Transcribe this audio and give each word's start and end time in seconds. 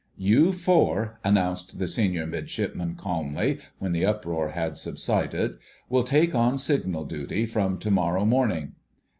"You 0.17 0.51
four," 0.51 1.19
announced 1.23 1.77
the 1.77 1.87
Senior 1.87 2.25
Midshipman 2.25 2.95
calmly, 2.95 3.59
when 3.77 3.91
the 3.91 4.03
uproar 4.03 4.49
had 4.49 4.75
subsided, 4.75 5.59
"will 5.89 6.01
take 6.03 6.33
on 6.33 6.57
signal 6.57 7.05
duty 7.05 7.45
from 7.45 7.77
to 7.77 7.91
morrow 7.91 8.25
morning." 8.25 8.71